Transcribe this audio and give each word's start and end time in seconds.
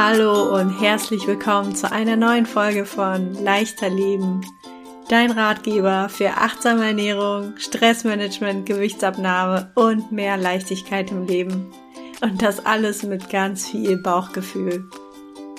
Hallo 0.00 0.56
und 0.56 0.80
herzlich 0.80 1.26
willkommen 1.26 1.74
zu 1.74 1.90
einer 1.90 2.14
neuen 2.14 2.46
Folge 2.46 2.84
von 2.84 3.34
Leichter 3.42 3.90
Leben. 3.90 4.42
Dein 5.08 5.32
Ratgeber 5.32 6.08
für 6.08 6.34
achtsame 6.36 6.86
Ernährung, 6.86 7.54
Stressmanagement, 7.56 8.64
Gewichtsabnahme 8.64 9.72
und 9.74 10.12
mehr 10.12 10.36
Leichtigkeit 10.36 11.10
im 11.10 11.26
Leben. 11.26 11.72
Und 12.20 12.40
das 12.40 12.64
alles 12.64 13.02
mit 13.02 13.28
ganz 13.28 13.68
viel 13.68 14.00
Bauchgefühl. 14.00 14.88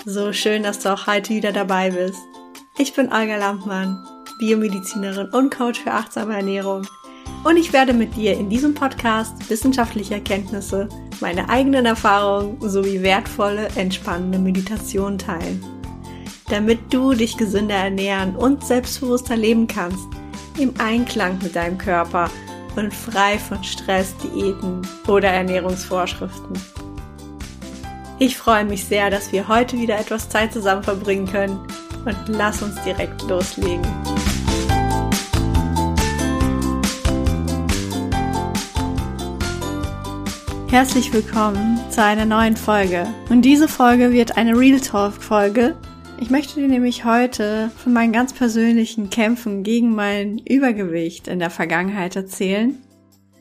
So 0.06 0.32
schön, 0.32 0.64
dass 0.64 0.80
du 0.80 0.94
auch 0.94 1.06
heute 1.06 1.34
wieder 1.34 1.52
dabei 1.52 1.90
bist. 1.90 2.22
Ich 2.78 2.94
bin 2.94 3.12
Olga 3.12 3.36
Lampmann, 3.36 4.08
Biomedizinerin 4.40 5.28
und 5.32 5.54
Coach 5.54 5.82
für 5.82 5.92
achtsame 5.92 6.36
Ernährung. 6.38 6.88
Und 7.44 7.58
ich 7.58 7.72
werde 7.72 7.94
mit 7.94 8.16
dir 8.16 8.38
in 8.38 8.50
diesem 8.50 8.74
Podcast 8.74 9.50
wissenschaftliche 9.50 10.16
Erkenntnisse, 10.16 10.90
meine 11.22 11.50
eigenen 11.50 11.86
Erfahrungen 11.86 12.58
sowie 12.62 13.02
wertvolle, 13.02 13.70
entspannende 13.76 14.40
Meditation 14.40 15.18
teilen. 15.18 15.64
Damit 16.50 16.80
du 16.92 17.14
dich 17.14 17.38
gesünder 17.38 17.76
ernähren 17.76 18.36
und 18.36 18.66
selbstbewusster 18.66 19.38
leben 19.38 19.68
kannst, 19.68 20.08
im 20.58 20.74
Einklang 20.80 21.40
mit 21.42 21.56
deinem 21.56 21.78
Körper 21.78 22.30
und 22.76 22.94
frei 22.94 23.38
von 23.38 23.64
Stress, 23.64 24.16
Diäten 24.18 24.82
oder 25.08 25.30
Ernährungsvorschriften. 25.30 26.60
Ich 28.20 28.38
freue 28.38 28.66
mich 28.66 28.84
sehr, 28.84 29.10
dass 29.10 29.32
wir 29.32 29.48
heute 29.48 29.78
wieder 29.78 29.98
etwas 29.98 30.28
Zeit 30.28 30.52
zusammen 30.52 30.84
verbringen 30.84 31.26
können 31.26 31.60
und 32.06 32.18
lass 32.28 32.62
uns 32.62 32.76
direkt 32.84 33.22
loslegen. 33.24 33.88
Herzlich 40.72 41.12
willkommen 41.12 41.80
zu 41.90 42.04
einer 42.04 42.26
neuen 42.26 42.56
Folge. 42.56 43.08
Und 43.32 43.42
diese 43.42 43.68
Folge 43.68 44.12
wird 44.12 44.38
eine 44.38 44.56
Real 44.56 44.80
Talk 44.80 45.16
Folge. 45.16 45.76
Ich 46.20 46.30
möchte 46.30 46.60
dir 46.60 46.68
nämlich 46.68 47.06
heute 47.06 47.72
von 47.76 47.92
meinen 47.92 48.14
ganz 48.14 48.34
persönlichen 48.34 49.10
Kämpfen 49.10 49.64
gegen 49.64 49.96
mein 49.96 50.38
Übergewicht 50.38 51.28
in 51.28 51.40
der 51.40 51.50
Vergangenheit 51.50 52.16
erzählen. 52.16 52.78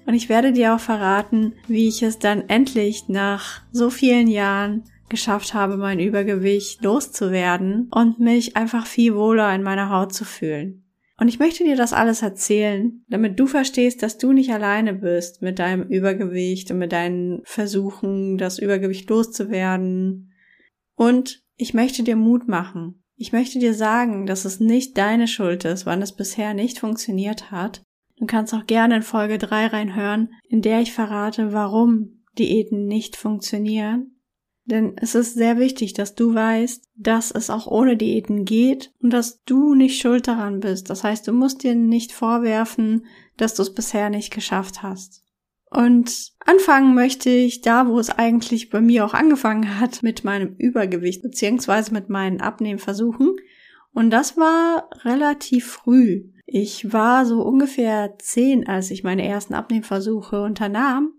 Und 0.07 0.15
ich 0.15 0.31
werde 0.31 0.53
dir 0.53 0.75
auch 0.75 0.81
verraten, 0.81 1.53
wie 1.67 1.87
ich 1.87 2.03
es 2.03 2.19
dann 2.19 2.49
endlich 2.49 3.11
nach 3.11 3.61
so 3.73 3.91
vielen 3.91 4.29
Jahren 4.29 4.85
geschafft 5.11 5.53
habe, 5.53 5.77
mein 5.77 6.01
Übergewicht 6.01 6.83
loszuwerden 6.83 7.91
und 7.91 8.19
mich 8.19 8.57
einfach 8.57 8.87
viel 8.87 9.15
wohler 9.15 9.55
in 9.55 9.63
meiner 9.63 9.91
Haut 9.91 10.15
zu 10.15 10.25
fühlen. 10.25 10.83
Und 11.21 11.27
ich 11.27 11.41
möchte 11.41 11.65
dir 11.65 11.75
das 11.75 11.93
alles 11.93 12.23
erzählen, 12.23 13.05
damit 13.09 13.41
du 13.41 13.47
verstehst, 13.47 14.03
dass 14.03 14.19
du 14.19 14.33
nicht 14.33 14.51
alleine 14.51 14.95
bist 14.95 15.43
mit 15.43 15.59
deinem 15.59 15.83
Übergewicht 15.83 16.71
und 16.71 16.79
mit 16.79 16.93
deinen 16.93 17.41
Versuchen, 17.45 18.39
das 18.39 18.61
Übergewicht 18.61 19.11
loszuwerden. 19.11 20.33
Und 20.95 21.43
ich 21.57 21.75
möchte 21.75 22.05
dir 22.05 22.15
Mut 22.15 22.47
machen. 22.47 23.03
Ich 23.17 23.33
möchte 23.33 23.59
dir 23.59 23.75
sagen, 23.75 24.27
dass 24.27 24.45
es 24.45 24.61
nicht 24.61 24.97
deine 24.97 25.27
Schuld 25.27 25.65
ist, 25.65 25.87
wann 25.87 26.03
es 26.03 26.13
bisher 26.13 26.55
nicht 26.55 26.79
funktioniert 26.79 27.51
hat. 27.51 27.83
Du 28.17 28.27
kannst 28.27 28.55
auch 28.55 28.67
gerne 28.67 28.97
in 28.97 29.03
Folge 29.03 29.39
3 29.39 29.67
reinhören, 29.67 30.31
in 30.49 30.63
der 30.63 30.81
ich 30.81 30.93
verrate, 30.93 31.53
warum 31.53 32.23
Diäten 32.39 32.87
nicht 32.87 33.17
funktionieren 33.17 34.18
denn 34.69 34.97
es 34.97 35.15
ist 35.15 35.35
sehr 35.35 35.59
wichtig, 35.59 35.95
dass 35.95 36.15
du 36.15 36.35
weißt, 36.35 36.91
dass 36.95 37.31
es 37.31 37.49
auch 37.49 37.67
ohne 37.67 37.97
Diäten 37.97 38.45
geht 38.45 38.93
und 39.01 39.13
dass 39.13 39.43
du 39.45 39.75
nicht 39.75 40.01
schuld 40.01 40.29
daran 40.29 40.61
bist. 40.61 40.91
Das 40.91 41.05
heißt, 41.05 41.27
du 41.27 41.33
musst 41.33 41.63
dir 41.63 41.75
nicht 41.75 42.13
vorwerfen, 42.13 43.07
dass 43.39 43.55
du 43.55 43.63
es 43.63 43.73
bisher 43.75 44.11
nicht 44.11 44.31
geschafft 44.31 44.83
hast. 44.83 45.25
Und 45.71 46.33
anfangen 46.45 46.95
möchte 46.95 47.31
ich 47.31 47.63
da, 47.63 47.89
wo 47.89 47.99
es 47.99 48.11
eigentlich 48.11 48.69
bei 48.69 48.81
mir 48.81 49.07
auch 49.07 49.15
angefangen 49.15 49.81
hat, 49.81 50.03
mit 50.03 50.23
meinem 50.23 50.55
Übergewicht 50.57 51.23
beziehungsweise 51.23 51.93
mit 51.95 52.11
meinen 52.11 52.41
Abnehmversuchen. 52.43 53.37
Und 53.93 54.11
das 54.11 54.37
war 54.37 54.91
relativ 55.05 55.67
früh. 55.67 56.31
Ich 56.45 56.93
war 56.93 57.25
so 57.25 57.43
ungefähr 57.43 58.17
zehn, 58.19 58.67
als 58.67 58.91
ich 58.91 59.03
meine 59.03 59.27
ersten 59.27 59.55
Abnehmversuche 59.55 60.43
unternahm. 60.43 61.13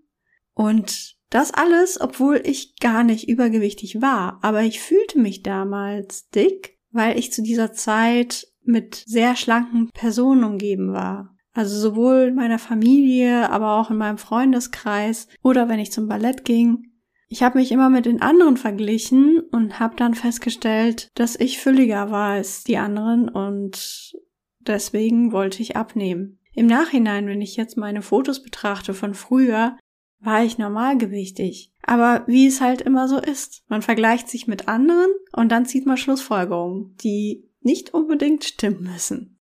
Und 0.54 1.19
das 1.30 1.54
alles, 1.54 2.02
obwohl 2.02 2.42
ich 2.44 2.76
gar 2.80 3.04
nicht 3.04 3.30
übergewichtig 3.30 4.02
war, 4.02 4.40
aber 4.42 4.64
ich 4.64 4.80
fühlte 4.80 5.20
mich 5.20 5.44
damals 5.44 6.30
dick, 6.30 6.78
weil 6.92 7.18
ich 7.20 7.32
zu 7.32 7.44
dieser 7.44 7.72
Zeit 7.74 8.48
mit 8.64 9.04
sehr 9.06 9.36
schlanken 9.36 9.90
Personen 9.94 10.44
umgeben 10.44 10.94
war. 10.94 11.36
Also 11.54 11.78
sowohl 11.78 12.28
in 12.30 12.36
meiner 12.36 12.60
Familie, 12.60 13.50
aber 13.50 13.80
auch 13.80 13.90
in 13.92 13.98
meinem 13.98 14.18
Freundeskreis 14.18 15.28
oder 15.42 15.68
wenn 15.68 15.80
ich 15.80 15.92
zum 15.92 16.08
Ballett 16.08 16.46
ging. 16.46 16.86
Ich 17.28 17.44
habe 17.44 17.60
mich 17.60 17.72
immer 17.72 17.90
mit 17.90 18.06
den 18.06 18.22
anderen 18.22 18.58
verglichen 18.58 19.40
und 19.52 19.80
habe 19.80 19.96
dann 19.96 20.16
festgestellt, 20.16 21.10
dass 21.14 21.36
ich 21.36 21.60
fülliger 21.60 22.10
war 22.10 22.32
als 22.32 22.64
die 22.64 22.78
anderen 22.78 23.30
und 23.30 24.14
deswegen 24.60 25.32
wollte 25.32 25.62
ich 25.62 25.76
abnehmen. 25.76 26.40
Im 26.54 26.66
Nachhinein, 26.66 27.28
wenn 27.28 27.42
ich 27.42 27.56
jetzt 27.56 27.78
meine 27.78 28.02
Fotos 28.02 28.42
betrachte 28.42 28.96
von 28.96 29.14
früher, 29.14 29.78
war 30.20 30.44
ich 30.44 30.58
normalgewichtig. 30.58 31.74
Aber 31.82 32.24
wie 32.28 32.48
es 32.48 32.62
halt 32.62 32.82
immer 32.82 33.08
so 33.08 33.18
ist, 33.18 33.64
man 33.68 33.82
vergleicht 33.82 34.28
sich 34.30 34.48
mit 34.48 34.68
anderen 34.68 35.10
und 35.34 35.50
dann 35.50 35.66
zieht 35.66 35.86
man 35.86 35.98
Schlussfolgerungen, 35.98 36.96
die 36.98 37.50
nicht 37.62 37.94
unbedingt 37.94 38.44
stimmen 38.44 38.84
müssen. 38.84 39.40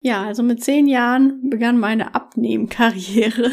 Ja, 0.00 0.24
also 0.24 0.42
mit 0.42 0.62
zehn 0.62 0.86
Jahren 0.86 1.48
begann 1.48 1.78
meine 1.78 2.14
Abnehmkarriere 2.14 3.50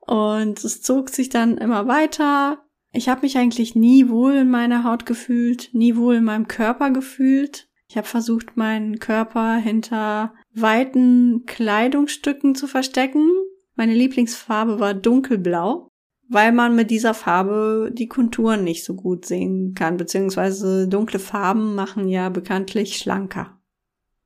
und 0.00 0.62
es 0.62 0.82
zog 0.82 1.08
sich 1.08 1.30
dann 1.30 1.56
immer 1.56 1.86
weiter. 1.86 2.64
Ich 2.92 3.08
habe 3.08 3.22
mich 3.22 3.38
eigentlich 3.38 3.74
nie 3.74 4.08
wohl 4.08 4.34
in 4.34 4.50
meiner 4.50 4.84
Haut 4.84 5.06
gefühlt, 5.06 5.70
nie 5.72 5.96
wohl 5.96 6.16
in 6.16 6.24
meinem 6.24 6.48
Körper 6.48 6.90
gefühlt. 6.90 7.68
Ich 7.88 7.96
habe 7.96 8.06
versucht, 8.06 8.56
meinen 8.56 8.98
Körper 8.98 9.56
hinter 9.56 10.34
weiten 10.52 11.44
Kleidungsstücken 11.46 12.54
zu 12.54 12.66
verstecken, 12.66 13.30
meine 13.78 13.94
Lieblingsfarbe 13.94 14.80
war 14.80 14.92
dunkelblau, 14.92 15.88
weil 16.28 16.52
man 16.52 16.76
mit 16.76 16.90
dieser 16.90 17.14
Farbe 17.14 17.90
die 17.92 18.08
Konturen 18.08 18.64
nicht 18.64 18.84
so 18.84 18.94
gut 18.94 19.24
sehen 19.24 19.74
kann, 19.74 19.96
beziehungsweise 19.96 20.88
dunkle 20.88 21.18
Farben 21.18 21.74
machen 21.74 22.08
ja 22.08 22.28
bekanntlich 22.28 22.98
schlanker. 22.98 23.58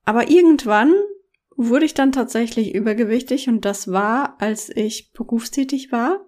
Aber 0.05 0.29
irgendwann 0.29 0.93
wurde 1.57 1.85
ich 1.85 1.95
dann 1.95 2.13
tatsächlich 2.13 2.75
übergewichtig 2.75 3.49
und 3.49 3.65
das 3.65 3.93
war, 3.93 4.37
als 4.41 4.69
ich 4.69 5.13
berufstätig 5.13 5.93
war. 5.93 6.27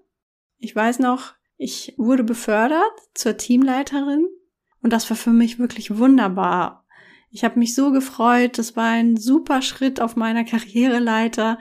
Ich 0.58 0.76
weiß 0.76 1.00
noch, 1.00 1.34
ich 1.56 1.94
wurde 1.96 2.24
befördert 2.24 2.92
zur 3.14 3.36
Teamleiterin 3.36 4.28
und 4.82 4.92
das 4.92 5.08
war 5.10 5.16
für 5.16 5.30
mich 5.30 5.58
wirklich 5.58 5.96
wunderbar. 5.98 6.86
Ich 7.30 7.42
habe 7.42 7.58
mich 7.58 7.74
so 7.74 7.90
gefreut, 7.90 8.58
das 8.58 8.76
war 8.76 8.90
ein 8.90 9.16
super 9.16 9.60
Schritt 9.60 10.00
auf 10.00 10.14
meiner 10.14 10.44
Karriereleiter. 10.44 11.58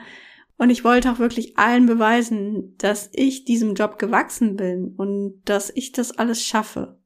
Und 0.56 0.70
ich 0.70 0.84
wollte 0.84 1.10
auch 1.10 1.18
wirklich 1.18 1.58
allen 1.58 1.86
beweisen, 1.86 2.76
dass 2.78 3.10
ich 3.12 3.44
diesem 3.44 3.74
Job 3.74 3.98
gewachsen 3.98 4.56
bin 4.56 4.94
und 4.96 5.42
dass 5.44 5.70
ich 5.74 5.92
das 5.92 6.12
alles 6.12 6.44
schaffe. 6.44 7.00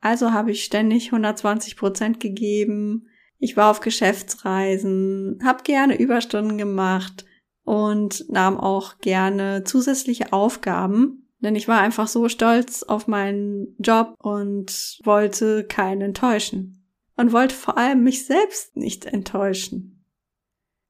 Also 0.00 0.32
habe 0.32 0.52
ich 0.52 0.64
ständig 0.64 1.06
120 1.06 1.76
Prozent 1.76 2.20
gegeben. 2.20 3.08
Ich 3.38 3.56
war 3.56 3.70
auf 3.70 3.80
Geschäftsreisen, 3.80 5.40
habe 5.44 5.62
gerne 5.62 5.98
Überstunden 5.98 6.56
gemacht 6.56 7.26
und 7.64 8.24
nahm 8.30 8.58
auch 8.58 8.98
gerne 8.98 9.64
zusätzliche 9.64 10.32
Aufgaben, 10.32 11.28
denn 11.40 11.54
ich 11.54 11.68
war 11.68 11.80
einfach 11.80 12.08
so 12.08 12.28
stolz 12.28 12.82
auf 12.82 13.08
meinen 13.08 13.76
Job 13.78 14.14
und 14.18 15.00
wollte 15.04 15.64
keinen 15.64 16.00
enttäuschen. 16.00 16.84
Und 17.18 17.32
wollte 17.32 17.54
vor 17.54 17.78
allem 17.78 18.02
mich 18.02 18.26
selbst 18.26 18.76
nicht 18.76 19.06
enttäuschen. 19.06 20.04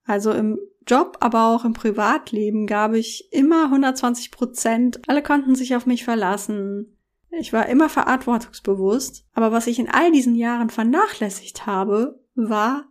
Also 0.05 0.33
im 0.33 0.59
Job, 0.87 1.17
aber 1.21 1.49
auch 1.49 1.65
im 1.65 1.73
Privatleben 1.73 2.67
gab 2.67 2.95
ich 2.95 3.33
immer 3.33 3.65
120 3.65 4.31
Prozent. 4.31 5.01
Alle 5.09 5.23
konnten 5.23 5.55
sich 5.55 5.75
auf 5.75 5.87
mich 5.87 6.05
verlassen. 6.05 6.97
Ich 7.31 7.53
war 7.53 7.69
immer 7.69 7.89
verantwortungsbewusst. 7.89 9.27
Aber 9.33 9.53
was 9.53 9.67
ich 9.67 9.79
in 9.79 9.91
all 9.91 10.13
diesen 10.13 10.37
Jahren 10.37 10.71
vernachlässigt 10.71 11.67
habe, 11.67 12.21
war 12.35 12.87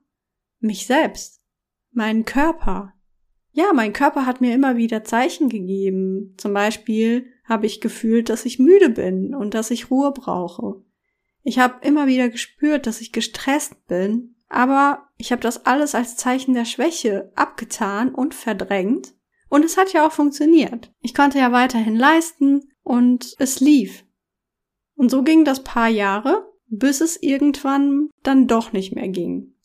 mich 0.60 0.86
selbst. 0.86 1.42
Meinen 1.92 2.26
Körper. 2.26 2.94
Ja, 3.52 3.72
mein 3.74 3.94
Körper 3.94 4.26
hat 4.26 4.42
mir 4.42 4.54
immer 4.54 4.76
wieder 4.76 5.06
Zeichen 5.06 5.48
gegeben. 5.48 6.36
Zum 6.38 6.54
Beispiel 6.54 7.28
habe 7.46 7.66
ich 7.66 7.80
gefühlt, 7.80 8.28
dass 8.28 8.46
ich 8.46 8.60
müde 8.60 8.90
bin 8.90 9.34
und 9.34 9.54
dass 9.54 9.72
ich 9.72 9.90
Ruhe 9.90 10.12
brauche. 10.12 10.84
Ich 11.44 11.60
habe 11.60 11.86
immer 11.88 12.08
wieder 12.08 12.28
gespürt, 12.28 12.88
dass 12.88 13.00
ich 13.00 13.14
gestresst 13.14 13.88
bin 13.88 14.35
aber 14.56 15.10
ich 15.18 15.34
habe 15.34 15.42
das 15.42 15.66
alles 15.66 15.96
als 15.96 16.16
Zeichen 16.16 16.54
der 16.54 16.64
Schwäche 16.64 17.30
abgetan 17.36 18.16
und 18.16 18.34
verdrängt. 18.34 19.14
Und 19.50 19.66
es 19.66 19.76
hat 19.76 19.92
ja 19.92 20.08
auch 20.08 20.14
funktioniert. 20.14 20.94
Ich 21.02 21.14
konnte 21.14 21.40
ja 21.40 21.52
weiterhin 21.52 21.98
leisten 21.98 22.72
und 22.82 23.36
es 23.38 23.60
lief. 23.60 24.06
Und 24.96 25.12
so 25.12 25.24
ging 25.24 25.44
das 25.44 25.64
paar 25.64 25.90
Jahre, 25.90 26.50
bis 26.68 27.02
es 27.02 27.22
irgendwann 27.22 28.10
dann 28.24 28.48
doch 28.48 28.72
nicht 28.72 28.96
mehr 28.96 29.10
ging. 29.10 29.56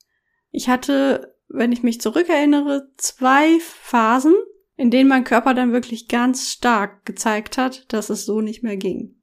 Ich 0.51 0.69
hatte, 0.69 1.37
wenn 1.47 1.71
ich 1.71 1.85
mich 1.85 2.01
zurückerinnere, 2.01 2.91
zwei 2.97 3.61
Phasen, 3.61 4.35
in 4.77 4.91
denen 4.91 5.09
mein 5.09 5.23
Körper 5.23 5.55
dann 5.55 5.73
wirklich 5.73 6.09
ganz 6.09 6.51
stark 6.51 7.05
gezeigt 7.05 7.59
hat, 7.59 7.93
dass 7.93 8.11
es 8.11 8.27
so 8.27 8.41
nicht 8.41 8.65
mehr 8.65 8.77
ging. 8.77 9.23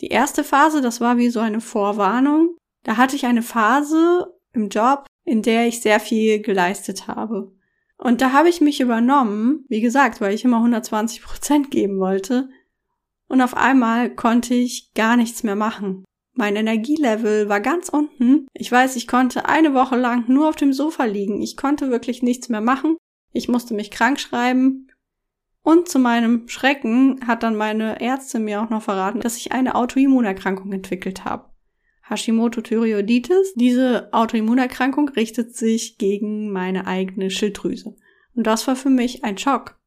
Die 0.00 0.08
erste 0.08 0.42
Phase, 0.42 0.80
das 0.80 1.00
war 1.00 1.16
wie 1.16 1.30
so 1.30 1.38
eine 1.38 1.60
Vorwarnung. 1.60 2.56
Da 2.82 2.96
hatte 2.96 3.14
ich 3.14 3.24
eine 3.24 3.42
Phase 3.42 4.34
im 4.52 4.68
Job, 4.68 5.06
in 5.24 5.42
der 5.42 5.66
ich 5.66 5.80
sehr 5.80 6.00
viel 6.00 6.40
geleistet 6.40 7.06
habe. 7.06 7.52
Und 7.98 8.20
da 8.20 8.32
habe 8.32 8.48
ich 8.48 8.60
mich 8.60 8.80
übernommen, 8.80 9.64
wie 9.68 9.80
gesagt, 9.80 10.20
weil 10.20 10.34
ich 10.34 10.44
immer 10.44 10.58
120 10.58 11.22
Prozent 11.22 11.70
geben 11.70 11.98
wollte. 11.98 12.48
Und 13.28 13.42
auf 13.42 13.56
einmal 13.56 14.14
konnte 14.14 14.54
ich 14.54 14.94
gar 14.94 15.16
nichts 15.16 15.42
mehr 15.42 15.56
machen. 15.56 16.04
Mein 16.32 16.54
Energielevel 16.54 17.48
war 17.48 17.60
ganz 17.60 17.88
unten. 17.88 18.46
Ich 18.54 18.70
weiß, 18.70 18.94
ich 18.94 19.08
konnte 19.08 19.48
eine 19.48 19.74
Woche 19.74 19.96
lang 19.96 20.24
nur 20.28 20.48
auf 20.48 20.54
dem 20.54 20.72
Sofa 20.72 21.04
liegen. 21.04 21.42
Ich 21.42 21.56
konnte 21.56 21.90
wirklich 21.90 22.22
nichts 22.22 22.48
mehr 22.48 22.60
machen. 22.60 22.96
Ich 23.32 23.48
musste 23.48 23.74
mich 23.74 23.90
krank 23.90 24.20
schreiben. 24.20 24.88
Und 25.62 25.88
zu 25.88 25.98
meinem 25.98 26.48
Schrecken 26.48 27.26
hat 27.26 27.42
dann 27.42 27.56
meine 27.56 28.00
Ärztin 28.00 28.44
mir 28.44 28.62
auch 28.62 28.70
noch 28.70 28.82
verraten, 28.82 29.20
dass 29.20 29.36
ich 29.36 29.50
eine 29.50 29.74
Autoimmunerkrankung 29.74 30.72
entwickelt 30.72 31.24
habe. 31.24 31.50
Hashimoto-Thyreoiditis. 32.08 33.54
Diese 33.54 34.08
Autoimmunerkrankung 34.12 35.08
richtet 35.10 35.54
sich 35.54 35.98
gegen 35.98 36.50
meine 36.50 36.86
eigene 36.86 37.30
Schilddrüse. 37.30 37.96
Und 38.34 38.46
das 38.46 38.66
war 38.66 38.76
für 38.76 38.90
mich 38.90 39.24
ein 39.24 39.38
Schock. 39.38 39.78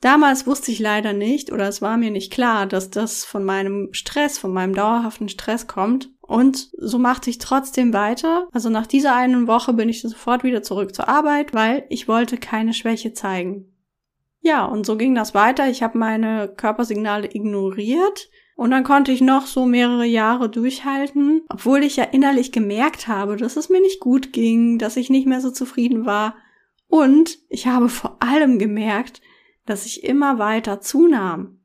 Damals 0.00 0.46
wusste 0.46 0.70
ich 0.70 0.78
leider 0.78 1.12
nicht 1.12 1.52
oder 1.52 1.66
es 1.66 1.82
war 1.82 1.96
mir 1.96 2.10
nicht 2.10 2.32
klar, 2.32 2.66
dass 2.66 2.90
das 2.90 3.24
von 3.24 3.44
meinem 3.44 3.88
Stress, 3.92 4.38
von 4.38 4.52
meinem 4.52 4.74
dauerhaften 4.74 5.28
Stress 5.28 5.66
kommt. 5.66 6.10
Und 6.20 6.68
so 6.78 6.98
machte 6.98 7.30
ich 7.30 7.38
trotzdem 7.38 7.92
weiter. 7.92 8.46
Also 8.52 8.70
nach 8.70 8.86
dieser 8.86 9.16
einen 9.16 9.48
Woche 9.48 9.72
bin 9.72 9.88
ich 9.88 10.02
sofort 10.02 10.44
wieder 10.44 10.62
zurück 10.62 10.94
zur 10.94 11.08
Arbeit, 11.08 11.52
weil 11.52 11.84
ich 11.88 12.06
wollte 12.06 12.36
keine 12.36 12.74
Schwäche 12.74 13.12
zeigen. 13.12 13.74
Ja, 14.40 14.64
und 14.64 14.86
so 14.86 14.96
ging 14.96 15.16
das 15.16 15.34
weiter. 15.34 15.68
Ich 15.68 15.82
habe 15.82 15.98
meine 15.98 16.48
Körpersignale 16.56 17.34
ignoriert 17.34 18.28
und 18.58 18.72
dann 18.72 18.82
konnte 18.82 19.12
ich 19.12 19.20
noch 19.20 19.46
so 19.46 19.66
mehrere 19.66 20.04
Jahre 20.04 20.50
durchhalten, 20.50 21.42
obwohl 21.48 21.84
ich 21.84 21.94
ja 21.94 22.02
innerlich 22.02 22.50
gemerkt 22.50 23.06
habe, 23.06 23.36
dass 23.36 23.56
es 23.56 23.68
mir 23.68 23.80
nicht 23.80 24.00
gut 24.00 24.32
ging, 24.32 24.78
dass 24.78 24.96
ich 24.96 25.10
nicht 25.10 25.28
mehr 25.28 25.40
so 25.40 25.52
zufrieden 25.52 26.06
war. 26.06 26.34
Und 26.88 27.38
ich 27.48 27.68
habe 27.68 27.88
vor 27.88 28.20
allem 28.20 28.58
gemerkt, 28.58 29.22
dass 29.64 29.86
ich 29.86 30.02
immer 30.02 30.40
weiter 30.40 30.80
zunahm. 30.80 31.60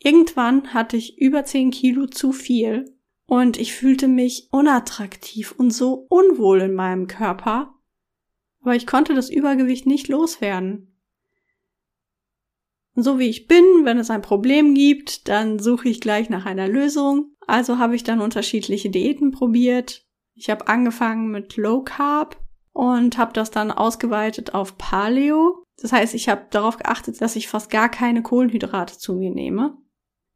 Irgendwann 0.00 0.74
hatte 0.74 0.98
ich 0.98 1.18
über 1.18 1.46
10 1.46 1.70
Kilo 1.70 2.04
zu 2.04 2.32
viel 2.32 2.94
und 3.24 3.58
ich 3.58 3.72
fühlte 3.72 4.06
mich 4.06 4.48
unattraktiv 4.50 5.54
und 5.56 5.70
so 5.70 6.06
unwohl 6.10 6.60
in 6.60 6.74
meinem 6.74 7.06
Körper, 7.06 7.74
aber 8.60 8.76
ich 8.76 8.86
konnte 8.86 9.14
das 9.14 9.30
Übergewicht 9.30 9.86
nicht 9.86 10.08
loswerden. 10.08 10.97
So 13.00 13.20
wie 13.20 13.28
ich 13.28 13.46
bin, 13.46 13.62
wenn 13.84 13.98
es 13.98 14.10
ein 14.10 14.22
Problem 14.22 14.74
gibt, 14.74 15.28
dann 15.28 15.60
suche 15.60 15.88
ich 15.88 16.00
gleich 16.00 16.30
nach 16.30 16.46
einer 16.46 16.66
Lösung. 16.66 17.30
Also 17.46 17.78
habe 17.78 17.94
ich 17.94 18.02
dann 18.02 18.20
unterschiedliche 18.20 18.90
Diäten 18.90 19.30
probiert. 19.30 20.04
Ich 20.34 20.50
habe 20.50 20.66
angefangen 20.66 21.30
mit 21.30 21.56
Low 21.56 21.82
Carb 21.82 22.36
und 22.72 23.16
habe 23.16 23.32
das 23.32 23.52
dann 23.52 23.70
ausgeweitet 23.70 24.52
auf 24.52 24.78
Paleo. 24.78 25.62
Das 25.80 25.92
heißt, 25.92 26.12
ich 26.12 26.28
habe 26.28 26.46
darauf 26.50 26.76
geachtet, 26.76 27.20
dass 27.20 27.36
ich 27.36 27.46
fast 27.46 27.70
gar 27.70 27.88
keine 27.88 28.22
Kohlenhydrate 28.22 28.98
zu 28.98 29.14
mir 29.14 29.30
nehme. 29.30 29.78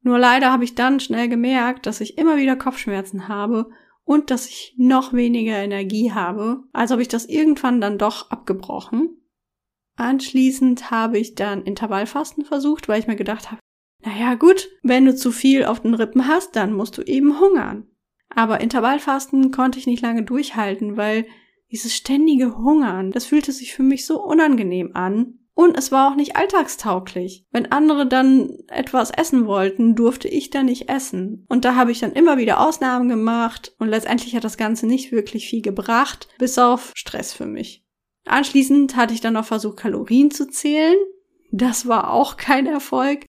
Nur 0.03 0.21
leider 0.21 0.53
habe 0.53 0.63
ich 0.63 0.77
dann 0.77 1.01
schnell 1.01 1.29
gemerkt, 1.29 1.87
dass 1.87 2.01
ich 2.01 2.17
immer 2.17 2.37
wieder 2.37 2.55
Kopfschmerzen 2.55 3.27
habe 3.27 3.71
und 4.05 4.31
dass 4.31 4.47
ich 4.47 4.77
noch 4.79 5.13
weniger 5.13 5.57
Energie 5.57 6.13
habe. 6.13 6.63
Also 6.73 6.93
habe 6.93 7.03
ich 7.03 7.09
das 7.09 7.27
irgendwann 7.27 7.81
dann 7.81 7.99
doch 7.99 8.31
abgebrochen. 8.31 9.22
Anschließend 9.97 10.91
habe 10.91 11.19
ich 11.19 11.35
dann 11.35 11.65
Intervallfasten 11.65 12.45
versucht, 12.45 12.89
weil 12.89 13.01
ich 13.01 13.07
mir 13.07 13.17
gedacht 13.17 13.51
habe, 13.51 13.61
naja 14.05 14.35
gut, 14.35 14.69
wenn 14.83 15.05
du 15.05 15.15
zu 15.15 15.31
viel 15.31 15.65
auf 15.65 15.81
den 15.81 15.95
Rippen 15.95 16.27
hast, 16.27 16.57
dann 16.57 16.73
musst 16.73 16.99
du 16.99 17.03
eben 17.03 17.39
hungern. 17.39 17.87
Aber 18.35 18.61
Intervallfasten 18.61 19.51
konnte 19.53 19.79
ich 19.79 19.87
nicht 19.87 20.03
lange 20.03 20.25
durchhalten, 20.25 20.97
weil 20.97 21.27
dieses 21.71 21.95
ständige 21.95 22.59
Hungern, 22.59 23.13
das 23.13 23.27
fühlte 23.27 23.53
sich 23.53 23.75
für 23.75 23.83
mich 23.83 24.07
so 24.07 24.23
unangenehm 24.23 24.91
an. 24.95 25.39
Und 25.55 25.77
es 25.77 25.93
war 25.93 26.11
auch 26.11 26.17
nicht 26.17 26.35
alltagstauglich. 26.35 27.47
Wenn 27.51 27.71
andere 27.73 28.07
dann 28.07 28.57
etwas 28.69 29.11
essen 29.11 29.47
wollten, 29.47 29.95
durfte 29.95 30.27
ich 30.27 30.49
dann 30.49 30.67
nicht 30.67 30.89
essen. 30.89 31.45
Und 31.49 31.67
da 31.67 31.75
habe 31.75 31.93
ich 31.93 32.01
dann 32.01 32.13
immer 32.13 32.39
wieder 32.39 32.67
Ausnahmen 32.67 33.09
gemacht 33.09 33.75
und 33.79 33.89
letztendlich 33.89 34.35
hat 34.35 34.45
das 34.45 34.57
Ganze 34.57 34.87
nicht 34.87 35.13
wirklich 35.13 35.47
viel 35.49 35.61
gebracht, 35.61 36.29
bis 36.39 36.59
auf 36.59 36.93
Stress 36.95 37.35
für 37.35 37.47
mich. 37.47 37.85
Anschließend 38.25 38.97
hatte 38.97 39.15
ich 39.15 39.21
dann 39.21 39.35
noch 39.35 39.45
versucht, 39.45 39.79
Kalorien 39.79 40.31
zu 40.31 40.49
zählen. 40.49 40.97
Das 41.51 41.87
war 41.87 42.13
auch 42.13 42.37
kein 42.37 42.67
Erfolg, 42.67 43.27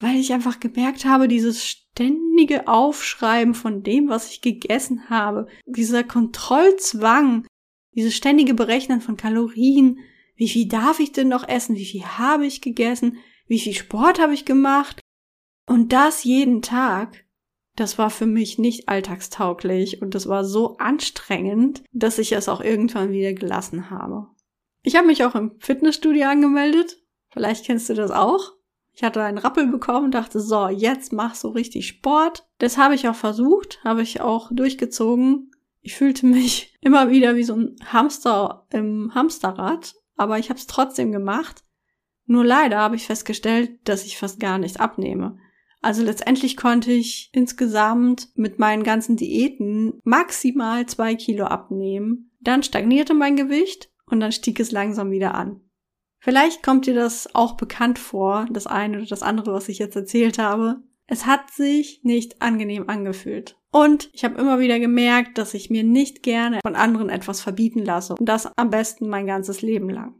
weil 0.00 0.16
ich 0.16 0.32
einfach 0.32 0.60
gemerkt 0.60 1.04
habe, 1.04 1.26
dieses 1.28 1.64
ständige 1.64 2.68
Aufschreiben 2.68 3.54
von 3.54 3.82
dem, 3.82 4.08
was 4.08 4.30
ich 4.30 4.42
gegessen 4.42 5.08
habe, 5.08 5.48
dieser 5.64 6.04
Kontrollzwang, 6.04 7.46
dieses 7.94 8.14
ständige 8.14 8.54
Berechnen 8.54 9.00
von 9.00 9.16
Kalorien, 9.16 9.98
wie 10.36 10.48
viel 10.48 10.68
darf 10.68 11.00
ich 11.00 11.12
denn 11.12 11.28
noch 11.28 11.48
essen, 11.48 11.76
wie 11.76 11.86
viel 11.86 12.04
habe 12.04 12.46
ich 12.46 12.60
gegessen, 12.60 13.18
wie 13.48 13.58
viel 13.58 13.72
Sport 13.72 14.20
habe 14.20 14.34
ich 14.34 14.44
gemacht 14.44 15.00
und 15.66 15.92
das 15.92 16.24
jeden 16.24 16.62
Tag, 16.62 17.25
das 17.76 17.98
war 17.98 18.10
für 18.10 18.26
mich 18.26 18.58
nicht 18.58 18.88
alltagstauglich 18.88 20.02
und 20.02 20.14
das 20.14 20.28
war 20.28 20.44
so 20.44 20.78
anstrengend, 20.78 21.84
dass 21.92 22.18
ich 22.18 22.32
es 22.32 22.48
auch 22.48 22.60
irgendwann 22.60 23.12
wieder 23.12 23.34
gelassen 23.34 23.90
habe. 23.90 24.28
Ich 24.82 24.96
habe 24.96 25.06
mich 25.06 25.24
auch 25.24 25.34
im 25.34 25.52
Fitnessstudio 25.58 26.26
angemeldet. 26.26 26.98
Vielleicht 27.28 27.66
kennst 27.66 27.88
du 27.88 27.94
das 27.94 28.10
auch. 28.10 28.52
Ich 28.92 29.02
hatte 29.02 29.22
einen 29.22 29.36
Rappel 29.36 29.66
bekommen 29.66 30.06
und 30.06 30.14
dachte, 30.14 30.40
so, 30.40 30.68
jetzt 30.68 31.12
mach 31.12 31.34
so 31.34 31.50
richtig 31.50 31.86
Sport. 31.86 32.46
Das 32.58 32.78
habe 32.78 32.94
ich 32.94 33.08
auch 33.08 33.14
versucht, 33.14 33.78
habe 33.84 34.00
ich 34.00 34.22
auch 34.22 34.50
durchgezogen. 34.50 35.50
Ich 35.82 35.94
fühlte 35.94 36.24
mich 36.24 36.74
immer 36.80 37.10
wieder 37.10 37.36
wie 37.36 37.44
so 37.44 37.56
ein 37.56 37.76
Hamster 37.92 38.66
im 38.70 39.14
Hamsterrad, 39.14 39.94
aber 40.16 40.38
ich 40.38 40.48
habe 40.48 40.58
es 40.58 40.66
trotzdem 40.66 41.12
gemacht. 41.12 41.62
Nur 42.24 42.44
leider 42.44 42.78
habe 42.78 42.96
ich 42.96 43.06
festgestellt, 43.06 43.78
dass 43.84 44.06
ich 44.06 44.16
fast 44.16 44.40
gar 44.40 44.58
nichts 44.58 44.78
abnehme. 44.78 45.38
Also 45.86 46.02
letztendlich 46.02 46.56
konnte 46.56 46.90
ich 46.90 47.30
insgesamt 47.32 48.30
mit 48.34 48.58
meinen 48.58 48.82
ganzen 48.82 49.14
Diäten 49.14 50.00
maximal 50.02 50.84
zwei 50.86 51.14
Kilo 51.14 51.44
abnehmen. 51.44 52.32
Dann 52.40 52.64
stagnierte 52.64 53.14
mein 53.14 53.36
Gewicht 53.36 53.88
und 54.04 54.18
dann 54.18 54.32
stieg 54.32 54.58
es 54.58 54.72
langsam 54.72 55.12
wieder 55.12 55.36
an. 55.36 55.60
Vielleicht 56.18 56.64
kommt 56.64 56.86
dir 56.86 56.94
das 56.96 57.32
auch 57.36 57.56
bekannt 57.56 58.00
vor, 58.00 58.48
das 58.50 58.66
eine 58.66 58.96
oder 58.96 59.06
das 59.06 59.22
andere, 59.22 59.52
was 59.52 59.68
ich 59.68 59.78
jetzt 59.78 59.94
erzählt 59.94 60.38
habe. 60.40 60.82
Es 61.06 61.24
hat 61.24 61.52
sich 61.52 62.00
nicht 62.02 62.42
angenehm 62.42 62.88
angefühlt. 62.88 63.56
Und 63.70 64.10
ich 64.12 64.24
habe 64.24 64.40
immer 64.40 64.58
wieder 64.58 64.80
gemerkt, 64.80 65.38
dass 65.38 65.54
ich 65.54 65.70
mir 65.70 65.84
nicht 65.84 66.24
gerne 66.24 66.58
von 66.66 66.74
anderen 66.74 67.10
etwas 67.10 67.40
verbieten 67.40 67.84
lasse. 67.84 68.16
Und 68.18 68.28
das 68.28 68.50
am 68.56 68.70
besten 68.70 69.08
mein 69.08 69.28
ganzes 69.28 69.62
Leben 69.62 69.88
lang. 69.88 70.16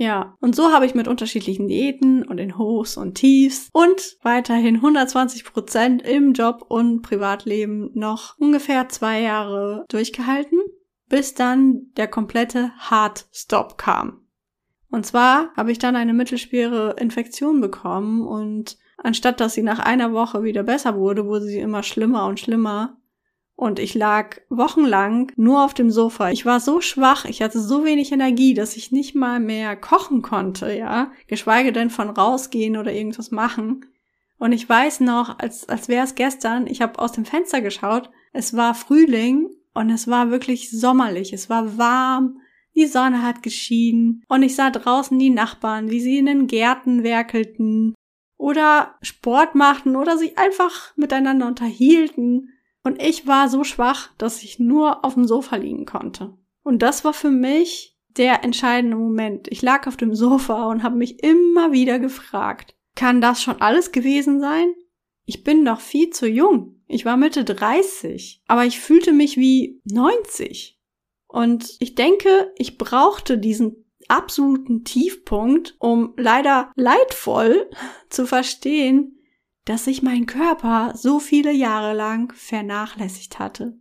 Ja, 0.00 0.38
und 0.40 0.56
so 0.56 0.72
habe 0.72 0.86
ich 0.86 0.94
mit 0.94 1.08
unterschiedlichen 1.08 1.68
Diäten 1.68 2.24
und 2.24 2.38
in 2.38 2.56
Hochs 2.56 2.96
und 2.96 3.16
Tiefs 3.16 3.68
und 3.74 4.16
weiterhin 4.22 4.76
120 4.76 5.44
Prozent 5.44 6.00
im 6.00 6.32
Job 6.32 6.64
und 6.66 7.02
Privatleben 7.02 7.90
noch 7.92 8.34
ungefähr 8.38 8.88
zwei 8.88 9.20
Jahre 9.20 9.84
durchgehalten, 9.90 10.58
bis 11.10 11.34
dann 11.34 11.92
der 11.98 12.08
komplette 12.08 12.72
Hard 12.78 13.26
Stop 13.30 13.76
kam. 13.76 14.26
Und 14.90 15.04
zwar 15.04 15.52
habe 15.54 15.70
ich 15.70 15.78
dann 15.78 15.96
eine 15.96 16.14
mittelschwere 16.14 16.96
Infektion 16.98 17.60
bekommen 17.60 18.26
und 18.26 18.78
Anstatt 19.02 19.40
dass 19.40 19.54
sie 19.54 19.62
nach 19.62 19.78
einer 19.78 20.12
Woche 20.12 20.42
wieder 20.42 20.62
besser 20.62 20.96
wurde, 20.96 21.24
wurde 21.24 21.46
sie 21.46 21.58
immer 21.58 21.82
schlimmer 21.82 22.26
und 22.26 22.38
schlimmer. 22.38 22.99
Und 23.60 23.78
ich 23.78 23.92
lag 23.92 24.38
wochenlang 24.48 25.32
nur 25.36 25.62
auf 25.62 25.74
dem 25.74 25.90
Sofa. 25.90 26.30
Ich 26.30 26.46
war 26.46 26.60
so 26.60 26.80
schwach, 26.80 27.26
ich 27.26 27.42
hatte 27.42 27.60
so 27.60 27.84
wenig 27.84 28.10
Energie, 28.10 28.54
dass 28.54 28.74
ich 28.74 28.90
nicht 28.90 29.14
mal 29.14 29.38
mehr 29.38 29.76
kochen 29.76 30.22
konnte, 30.22 30.74
ja. 30.74 31.12
Geschweige 31.26 31.70
denn 31.70 31.90
von 31.90 32.08
rausgehen 32.08 32.78
oder 32.78 32.90
irgendwas 32.90 33.30
machen. 33.30 33.84
Und 34.38 34.52
ich 34.52 34.66
weiß 34.66 35.00
noch, 35.00 35.38
als, 35.38 35.68
als 35.68 35.88
wäre 35.88 36.06
es 36.06 36.14
gestern, 36.14 36.66
ich 36.66 36.80
habe 36.80 36.98
aus 36.98 37.12
dem 37.12 37.26
Fenster 37.26 37.60
geschaut, 37.60 38.08
es 38.32 38.56
war 38.56 38.74
Frühling 38.74 39.50
und 39.74 39.90
es 39.90 40.08
war 40.08 40.30
wirklich 40.30 40.70
sommerlich, 40.70 41.34
es 41.34 41.50
war 41.50 41.76
warm, 41.76 42.40
die 42.74 42.86
Sonne 42.86 43.22
hat 43.22 43.42
geschienen 43.42 44.24
und 44.26 44.42
ich 44.42 44.54
sah 44.54 44.70
draußen 44.70 45.18
die 45.18 45.28
Nachbarn, 45.28 45.90
wie 45.90 46.00
sie 46.00 46.16
in 46.16 46.24
den 46.24 46.46
Gärten 46.46 47.02
werkelten 47.02 47.94
oder 48.38 48.94
Sport 49.02 49.54
machten 49.54 49.96
oder 49.96 50.16
sich 50.16 50.38
einfach 50.38 50.96
miteinander 50.96 51.46
unterhielten. 51.46 52.54
Und 52.82 53.02
ich 53.02 53.26
war 53.26 53.48
so 53.48 53.64
schwach, 53.64 54.10
dass 54.16 54.42
ich 54.42 54.58
nur 54.58 55.04
auf 55.04 55.14
dem 55.14 55.26
Sofa 55.26 55.56
liegen 55.56 55.84
konnte. 55.84 56.36
Und 56.62 56.80
das 56.82 57.04
war 57.04 57.12
für 57.12 57.30
mich 57.30 57.98
der 58.08 58.44
entscheidende 58.44 58.96
Moment. 58.96 59.48
Ich 59.50 59.62
lag 59.62 59.86
auf 59.86 59.96
dem 59.96 60.14
Sofa 60.14 60.66
und 60.70 60.82
habe 60.82 60.96
mich 60.96 61.22
immer 61.22 61.72
wieder 61.72 61.98
gefragt, 61.98 62.74
kann 62.94 63.20
das 63.20 63.42
schon 63.42 63.60
alles 63.60 63.92
gewesen 63.92 64.40
sein? 64.40 64.74
Ich 65.24 65.44
bin 65.44 65.64
doch 65.64 65.80
viel 65.80 66.10
zu 66.10 66.26
jung. 66.26 66.82
Ich 66.86 67.04
war 67.04 67.16
Mitte 67.16 67.44
30, 67.44 68.42
aber 68.48 68.64
ich 68.64 68.80
fühlte 68.80 69.12
mich 69.12 69.36
wie 69.36 69.80
90. 69.84 70.78
Und 71.28 71.76
ich 71.78 71.94
denke, 71.94 72.52
ich 72.56 72.78
brauchte 72.78 73.38
diesen 73.38 73.86
absoluten 74.08 74.82
Tiefpunkt, 74.82 75.76
um 75.78 76.14
leider 76.16 76.72
leidvoll 76.74 77.70
zu 78.08 78.26
verstehen, 78.26 79.19
dass 79.70 79.86
ich 79.86 80.02
meinen 80.02 80.26
Körper 80.26 80.94
so 80.96 81.20
viele 81.20 81.52
Jahre 81.52 81.94
lang 81.94 82.32
vernachlässigt 82.34 83.38
hatte. 83.38 83.78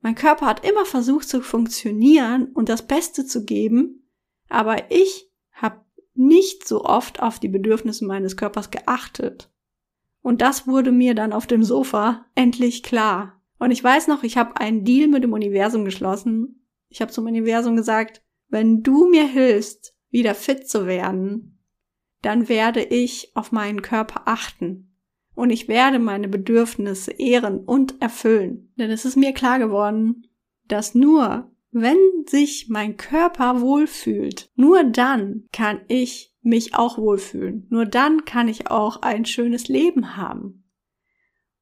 Mein 0.00 0.14
Körper 0.14 0.46
hat 0.46 0.66
immer 0.66 0.86
versucht 0.86 1.28
zu 1.28 1.42
funktionieren 1.42 2.46
und 2.54 2.70
das 2.70 2.86
Beste 2.86 3.26
zu 3.26 3.44
geben, 3.44 4.08
aber 4.48 4.90
ich 4.90 5.30
habe 5.52 5.84
nicht 6.14 6.66
so 6.66 6.86
oft 6.86 7.20
auf 7.20 7.38
die 7.38 7.50
Bedürfnisse 7.50 8.06
meines 8.06 8.38
Körpers 8.38 8.70
geachtet. 8.70 9.52
Und 10.22 10.40
das 10.40 10.66
wurde 10.66 10.90
mir 10.90 11.14
dann 11.14 11.34
auf 11.34 11.46
dem 11.46 11.64
Sofa 11.64 12.24
endlich 12.34 12.82
klar. 12.82 13.42
Und 13.58 13.72
ich 13.72 13.84
weiß 13.84 14.08
noch, 14.08 14.22
ich 14.22 14.38
habe 14.38 14.56
einen 14.56 14.86
Deal 14.86 15.06
mit 15.06 15.22
dem 15.22 15.34
Universum 15.34 15.84
geschlossen. 15.84 16.64
Ich 16.88 17.02
habe 17.02 17.12
zum 17.12 17.26
Universum 17.26 17.76
gesagt, 17.76 18.22
wenn 18.48 18.82
du 18.82 19.06
mir 19.06 19.26
hilfst, 19.26 19.94
wieder 20.08 20.34
fit 20.34 20.66
zu 20.66 20.86
werden, 20.86 21.61
dann 22.22 22.48
werde 22.48 22.82
ich 22.82 23.32
auf 23.34 23.52
meinen 23.52 23.82
Körper 23.82 24.22
achten. 24.26 24.96
Und 25.34 25.50
ich 25.50 25.68
werde 25.68 25.98
meine 25.98 26.28
Bedürfnisse 26.28 27.12
ehren 27.12 27.58
und 27.58 28.00
erfüllen. 28.00 28.72
Denn 28.76 28.90
es 28.90 29.04
ist 29.04 29.16
mir 29.16 29.32
klar 29.32 29.58
geworden, 29.58 30.26
dass 30.68 30.94
nur 30.94 31.50
wenn 31.72 31.96
sich 32.28 32.68
mein 32.68 32.98
Körper 32.98 33.62
wohlfühlt, 33.62 34.50
nur 34.54 34.84
dann 34.84 35.48
kann 35.52 35.80
ich 35.88 36.36
mich 36.42 36.74
auch 36.74 36.98
wohlfühlen. 36.98 37.66
Nur 37.70 37.86
dann 37.86 38.26
kann 38.26 38.46
ich 38.46 38.70
auch 38.70 39.00
ein 39.00 39.24
schönes 39.24 39.68
Leben 39.68 40.16
haben. 40.16 40.64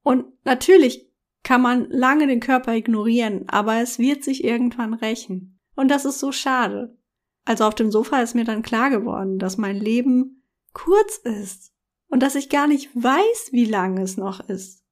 Und 0.03 0.25
natürlich 0.43 1.09
kann 1.43 1.61
man 1.61 1.89
lange 1.89 2.27
den 2.27 2.41
Körper 2.41 2.75
ignorieren, 2.75 3.45
aber 3.47 3.77
es 3.77 3.99
wird 3.99 4.23
sich 4.23 4.43
irgendwann 4.43 4.93
rächen. 4.93 5.59
Und 5.75 5.89
das 5.89 6.05
ist 6.05 6.19
so 6.19 6.31
schade. 6.31 6.97
Also 7.45 7.63
auf 7.63 7.75
dem 7.75 7.89
Sofa 7.89 8.21
ist 8.21 8.35
mir 8.35 8.45
dann 8.45 8.63
klar 8.63 8.89
geworden, 8.89 9.39
dass 9.39 9.57
mein 9.57 9.77
Leben 9.77 10.40
kurz 10.73 11.17
ist 11.17 11.71
und 12.09 12.21
dass 12.21 12.35
ich 12.35 12.49
gar 12.49 12.67
nicht 12.67 12.89
weiß, 12.93 13.49
wie 13.51 13.65
lange 13.65 14.01
es 14.01 14.17
noch 14.17 14.39
ist. 14.41 14.83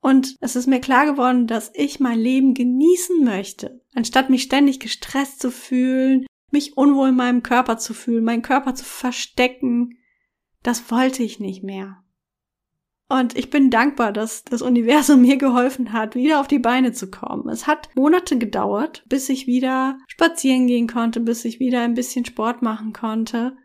Und 0.00 0.36
es 0.40 0.54
ist 0.54 0.66
mir 0.66 0.80
klar 0.80 1.06
geworden, 1.06 1.46
dass 1.46 1.70
ich 1.74 1.98
mein 1.98 2.18
Leben 2.18 2.52
genießen 2.52 3.24
möchte, 3.24 3.80
anstatt 3.94 4.28
mich 4.28 4.42
ständig 4.42 4.78
gestresst 4.78 5.40
zu 5.40 5.50
fühlen, 5.50 6.26
mich 6.50 6.76
unwohl 6.76 7.08
in 7.08 7.16
meinem 7.16 7.42
Körper 7.42 7.78
zu 7.78 7.94
fühlen, 7.94 8.24
meinen 8.24 8.42
Körper 8.42 8.74
zu 8.74 8.84
verstecken. 8.84 9.98
Das 10.62 10.90
wollte 10.90 11.22
ich 11.22 11.40
nicht 11.40 11.62
mehr. 11.62 12.04
Und 13.08 13.36
ich 13.36 13.50
bin 13.50 13.70
dankbar, 13.70 14.12
dass 14.12 14.44
das 14.44 14.60
Universum 14.62 15.20
mir 15.22 15.36
geholfen 15.36 15.92
hat, 15.92 16.14
wieder 16.14 16.40
auf 16.40 16.48
die 16.48 16.58
Beine 16.58 16.92
zu 16.92 17.10
kommen. 17.10 17.48
Es 17.48 17.66
hat 17.66 17.88
Monate 17.94 18.38
gedauert, 18.38 19.04
bis 19.08 19.28
ich 19.28 19.46
wieder 19.46 19.98
spazieren 20.06 20.66
gehen 20.66 20.86
konnte, 20.86 21.20
bis 21.20 21.44
ich 21.44 21.60
wieder 21.60 21.80
ein 21.82 21.94
bisschen 21.94 22.24
Sport 22.24 22.62
machen 22.62 22.92
konnte. 22.92 23.56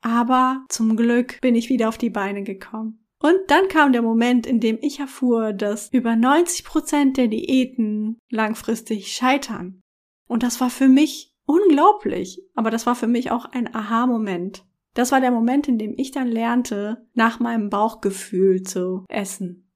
Aber 0.00 0.64
zum 0.68 0.96
Glück 0.96 1.40
bin 1.40 1.54
ich 1.54 1.68
wieder 1.68 1.88
auf 1.88 1.98
die 1.98 2.10
Beine 2.10 2.42
gekommen. 2.42 3.04
Und 3.20 3.36
dann 3.48 3.66
kam 3.68 3.92
der 3.92 4.02
Moment, 4.02 4.46
in 4.46 4.60
dem 4.60 4.78
ich 4.80 5.00
erfuhr, 5.00 5.52
dass 5.52 5.92
über 5.92 6.14
90 6.14 6.64
Prozent 6.64 7.16
der 7.16 7.26
Diäten 7.26 8.18
langfristig 8.30 9.12
scheitern. 9.12 9.80
Und 10.28 10.44
das 10.44 10.60
war 10.60 10.70
für 10.70 10.88
mich 10.88 11.34
unglaublich. 11.44 12.42
Aber 12.54 12.70
das 12.70 12.86
war 12.86 12.94
für 12.94 13.08
mich 13.08 13.30
auch 13.32 13.46
ein 13.46 13.74
Aha-Moment. 13.74 14.64
Das 14.94 15.10
war 15.10 15.20
der 15.20 15.30
Moment, 15.30 15.66
in 15.68 15.78
dem 15.78 15.94
ich 15.96 16.12
dann 16.12 16.28
lernte, 16.28 17.06
nach 17.14 17.40
meinem 17.40 17.70
Bauchgefühl 17.70 18.62
zu 18.62 19.04
essen. 19.08 19.72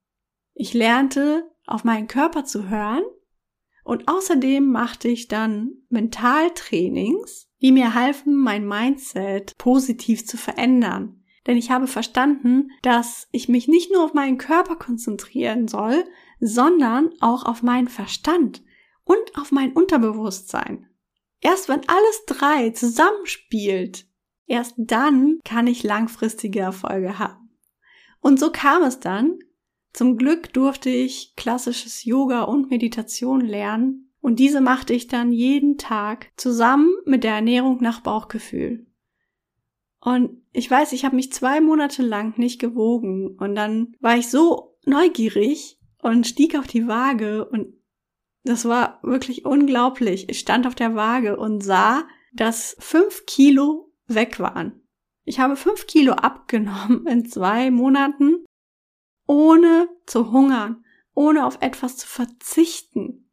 Ich 0.55 0.75
lernte, 0.75 1.50
auf 1.67 1.85
meinen 1.85 2.09
Körper 2.09 2.45
zu 2.45 2.69
hören 2.69 3.02
und 3.85 4.09
außerdem 4.09 4.71
machte 4.71 5.09
ich 5.09 5.29
dann 5.29 5.73
Mentaltrainings, 5.88 7.49
die 7.62 7.73
mir 7.73 7.95
halfen, 7.95 8.37
mein 8.37 8.66
Mindset 8.66 9.57
positiv 9.57 10.26
zu 10.26 10.37
verändern. 10.37 11.23
Denn 11.47 11.57
ich 11.57 11.71
habe 11.71 11.87
verstanden, 11.87 12.71
dass 12.83 13.28
ich 13.33 13.49
mich 13.49 13.69
nicht 13.69 13.92
nur 13.92 14.04
auf 14.04 14.14
meinen 14.14 14.38
Körper 14.38 14.76
konzentrieren 14.76 15.69
soll, 15.69 16.04
sondern 16.40 17.11
auch 17.21 17.45
auf 17.45 17.62
meinen 17.62 17.88
Verstand 17.88 18.62
und 19.04 19.37
auf 19.37 19.50
mein 19.50 19.73
Unterbewusstsein. 19.73 20.88
Erst 21.40 21.69
wenn 21.69 21.88
alles 21.88 22.25
drei 22.26 22.71
zusammenspielt, 22.71 24.07
erst 24.47 24.75
dann 24.76 25.40
kann 25.45 25.66
ich 25.66 25.83
langfristige 25.83 26.61
Erfolge 26.61 27.19
haben. 27.19 27.59
Und 28.21 28.38
so 28.38 28.52
kam 28.52 28.83
es 28.83 29.00
dann. 29.00 29.38
Zum 29.92 30.16
Glück 30.16 30.52
durfte 30.52 30.90
ich 30.90 31.35
klassisches 31.37 32.04
Yoga 32.04 32.42
und 32.42 32.71
Meditation 32.71 33.40
lernen 33.40 34.12
und 34.23 34.38
diese 34.38 34.61
machte 34.61 34.95
ich 34.95 35.09
dann 35.09 35.33
jeden 35.33 35.76
Tag 35.76 36.31
zusammen 36.37 36.88
mit 37.05 37.25
der 37.25 37.35
Ernährung 37.35 37.79
nach 37.83 38.00
Bauchgefühl. 38.00 38.87
Und 40.00 40.41
ich 40.52 40.71
weiß, 40.71 40.93
ich 40.93 41.05
habe 41.05 41.17
mich 41.17 41.33
zwei 41.33 41.61
Monate 41.61 42.02
lang 42.02 42.38
nicht 42.38 42.61
gewogen 42.61 43.37
und 43.38 43.55
dann 43.57 43.95
war 44.00 44.17
ich 44.17 44.31
so 44.31 44.79
neugierig 44.85 45.79
und 46.00 46.26
stieg 46.26 46.57
auf 46.57 46.67
die 46.67 46.87
Waage 46.87 47.45
und 47.45 47.75
das 48.45 48.64
war 48.64 49.00
wirklich 49.02 49.45
unglaublich. 49.45 50.29
Ich 50.29 50.38
stand 50.38 50.67
auf 50.67 50.75
der 50.75 50.95
Waage 50.95 51.37
und 51.37 51.62
sah, 51.62 52.05
dass 52.33 52.76
fünf 52.79 53.26
Kilo 53.26 53.93
weg 54.07 54.38
waren. 54.38 54.83
Ich 55.25 55.41
habe 55.41 55.57
fünf 55.57 55.87
Kilo 55.87 56.12
abgenommen 56.12 57.07
in 57.07 57.26
zwei 57.26 57.71
Monaten, 57.71 58.45
ohne 59.26 59.88
zu 60.07 60.33
hungern, 60.33 60.85
ohne 61.14 61.45
auf 61.45 61.59
etwas 61.61 61.97
zu 61.97 62.07
verzichten. 62.07 63.32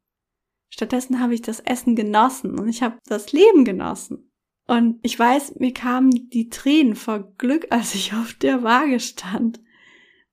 Stattdessen 0.80 1.20
habe 1.20 1.34
ich 1.34 1.42
das 1.42 1.60
Essen 1.60 1.98
genossen 1.98 2.58
und 2.58 2.70
ich 2.70 2.82
habe 2.82 3.00
das 3.06 3.34
Leben 3.34 3.66
genossen. 3.66 4.32
Und 4.66 4.98
ich 5.02 5.20
weiß, 5.20 5.56
mir 5.60 5.74
kamen 5.74 6.10
die 6.30 6.48
Tränen 6.48 6.96
vor 6.96 7.34
Glück, 7.38 7.68
als 7.72 7.96
ich 7.96 8.14
auf 8.14 8.34
der 8.36 8.64
Waage 8.64 9.02
stand, 9.02 9.60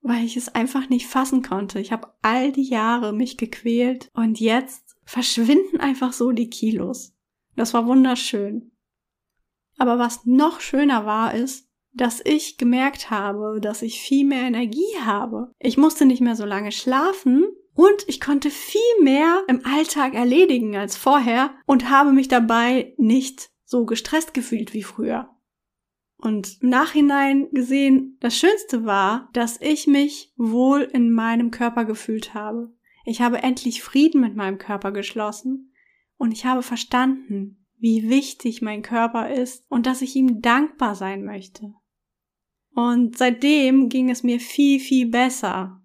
weil 0.03 0.25
ich 0.25 0.37
es 0.37 0.49
einfach 0.49 0.89
nicht 0.89 1.09
fassen 1.09 1.43
konnte. 1.43 1.81
Ich 1.81 1.91
habe 1.91 2.15
all 2.23 2.53
die 2.53 2.63
Jahre 2.63 3.13
mich 3.13 3.39
gequält 3.39 4.09
und 4.15 4.39
jetzt 4.39 4.95
verschwinden 5.03 5.81
einfach 5.81 6.13
so 6.13 6.31
die 6.31 6.49
Kilos. 6.49 7.17
Das 7.57 7.75
war 7.75 7.89
wunderschön. 7.89 8.71
Aber 9.79 9.99
was 9.99 10.27
noch 10.27 10.61
schöner 10.61 11.07
war, 11.07 11.35
ist, 11.35 11.69
dass 11.93 12.21
ich 12.25 12.57
gemerkt 12.57 13.11
habe, 13.11 13.59
dass 13.61 13.83
ich 13.83 14.01
viel 14.01 14.25
mehr 14.25 14.47
Energie 14.47 14.97
habe. 15.05 15.51
Ich 15.59 15.77
musste 15.77 16.07
nicht 16.07 16.21
mehr 16.21 16.37
so 16.37 16.45
lange 16.45 16.71
schlafen 16.71 17.47
und 17.77 18.05
ich 18.09 18.21
konnte 18.21 18.51
viel 18.51 18.81
mehr 19.03 19.45
im 19.49 19.65
Alltag 19.65 20.15
erledigen 20.15 20.77
als 20.77 20.97
vorher 20.97 21.55
und 21.67 21.91
habe 21.91 22.13
mich 22.13 22.27
dabei 22.27 22.95
nicht 22.97 23.51
so 23.65 23.85
gestresst 23.85 24.33
gefühlt 24.35 24.73
wie 24.73 24.83
früher. 24.83 25.31
Und 26.17 26.63
im 26.63 26.71
Nachhinein 26.71 27.51
gesehen, 27.53 28.17
das 28.21 28.37
Schönste 28.37 28.87
war, 28.87 29.29
dass 29.35 29.61
ich 29.61 29.87
mich 29.87 30.33
wohl 30.37 30.81
in 30.81 31.11
meinem 31.11 31.51
Körper 31.51 31.85
gefühlt 31.85 32.33
habe. 32.33 32.75
Ich 33.05 33.21
habe 33.21 33.43
endlich 33.43 33.83
Frieden 33.83 34.23
mit 34.23 34.35
meinem 34.35 34.57
Körper 34.57 34.91
geschlossen 34.91 35.75
und 36.17 36.33
ich 36.33 36.47
habe 36.47 36.63
verstanden, 36.63 37.67
wie 37.77 38.09
wichtig 38.09 38.63
mein 38.63 38.81
Körper 38.81 39.31
ist 39.31 39.67
und 39.69 39.85
dass 39.85 40.01
ich 40.01 40.17
ihm 40.17 40.41
dankbar 40.41 40.95
sein 40.95 41.25
möchte. 41.25 41.75
Und 42.75 43.19
seitdem 43.19 43.91
ging 43.91 44.11
es 44.11 44.23
mir 44.23 44.41
viel, 44.41 44.81
viel 44.81 45.07
besser. 45.11 45.83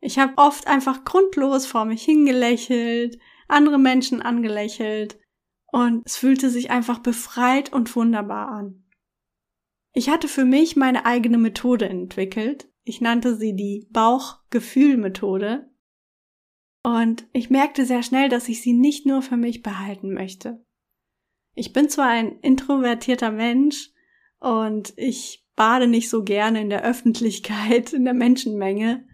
Ich 0.00 0.18
habe 0.18 0.32
oft 0.36 0.66
einfach 0.66 1.04
grundlos 1.04 1.66
vor 1.66 1.84
mich 1.84 2.02
hingelächelt, 2.02 3.18
andere 3.48 3.78
Menschen 3.78 4.22
angelächelt 4.22 5.18
und 5.66 6.02
es 6.06 6.16
fühlte 6.16 6.50
sich 6.50 6.70
einfach 6.70 7.00
befreit 7.00 7.72
und 7.72 7.94
wunderbar 7.94 8.48
an. 8.48 8.84
Ich 9.92 10.08
hatte 10.08 10.28
für 10.28 10.44
mich 10.44 10.76
meine 10.76 11.04
eigene 11.04 11.38
Methode 11.38 11.88
entwickelt. 11.88 12.68
Ich 12.84 13.00
nannte 13.00 13.36
sie 13.36 13.54
die 13.54 13.88
Bauchgefühlmethode. 13.90 15.68
Und 16.82 17.26
ich 17.32 17.50
merkte 17.50 17.84
sehr 17.84 18.02
schnell, 18.02 18.28
dass 18.28 18.48
ich 18.48 18.62
sie 18.62 18.72
nicht 18.72 19.04
nur 19.04 19.20
für 19.20 19.36
mich 19.36 19.62
behalten 19.62 20.14
möchte. 20.14 20.64
Ich 21.54 21.72
bin 21.72 21.88
zwar 21.88 22.08
ein 22.08 22.38
introvertierter 22.40 23.30
Mensch 23.30 23.90
und 24.38 24.94
ich 24.96 25.44
bade 25.56 25.88
nicht 25.88 26.08
so 26.08 26.24
gerne 26.24 26.62
in 26.62 26.70
der 26.70 26.82
Öffentlichkeit, 26.84 27.92
in 27.92 28.04
der 28.04 28.14
Menschenmenge, 28.14 29.06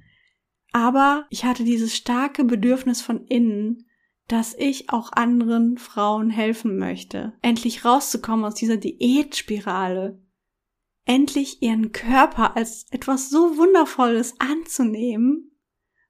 aber 0.73 1.27
ich 1.31 1.45
hatte 1.45 1.65
dieses 1.65 1.95
starke 1.95 2.45
Bedürfnis 2.45 3.01
von 3.01 3.25
innen, 3.27 3.87
dass 4.29 4.55
ich 4.59 4.91
auch 4.91 5.13
anderen 5.13 5.79
Frauen 5.79 6.31
helfen 6.31 6.79
möchte, 6.79 7.35
endlich 7.43 7.85
rauszukommen 7.85 8.45
aus 8.45 8.55
dieser 8.55 8.77
Diätspirale, 8.77 10.21
endlich 11.05 11.63
ihren 11.63 11.93
Körper 11.93 12.57
als 12.57 12.87
etwas 12.91 13.31
so 13.31 13.57
Wundervolles 13.57 14.35
anzunehmen 14.41 15.53